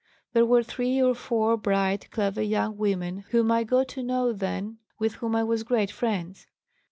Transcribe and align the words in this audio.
There 0.33 0.47
were 0.47 0.63
three 0.63 0.99
or 0.99 1.13
four 1.13 1.55
bright, 1.57 2.09
clever, 2.09 2.41
young 2.41 2.75
women 2.75 3.19
whom 3.29 3.51
I 3.51 3.63
got 3.63 3.87
to 3.89 4.01
know 4.01 4.33
then 4.33 4.79
with 4.97 5.13
whom 5.21 5.35
I 5.35 5.43
was 5.43 5.61
great 5.61 5.91
friends. 5.91 6.47